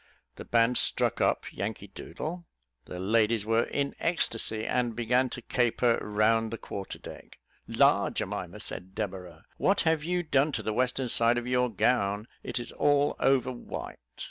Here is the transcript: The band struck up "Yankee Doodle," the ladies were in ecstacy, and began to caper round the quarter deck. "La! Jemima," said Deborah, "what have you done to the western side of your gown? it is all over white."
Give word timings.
The 0.35 0.45
band 0.45 0.79
struck 0.79 1.21
up 1.21 1.45
"Yankee 1.53 1.85
Doodle," 1.89 2.47
the 2.85 2.97
ladies 2.99 3.45
were 3.45 3.65
in 3.65 3.93
ecstacy, 3.99 4.65
and 4.65 4.95
began 4.95 5.29
to 5.29 5.43
caper 5.43 5.99
round 6.01 6.49
the 6.49 6.57
quarter 6.57 6.97
deck. 6.97 7.37
"La! 7.67 8.09
Jemima," 8.09 8.59
said 8.59 8.95
Deborah, 8.95 9.45
"what 9.57 9.81
have 9.81 10.03
you 10.03 10.23
done 10.23 10.51
to 10.53 10.63
the 10.63 10.73
western 10.73 11.07
side 11.07 11.37
of 11.37 11.45
your 11.45 11.69
gown? 11.69 12.27
it 12.41 12.59
is 12.59 12.71
all 12.71 13.15
over 13.19 13.51
white." 13.51 13.99